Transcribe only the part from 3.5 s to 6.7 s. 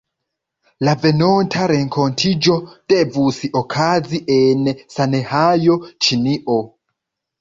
okazi en Ŝanhajo, Ĉinio.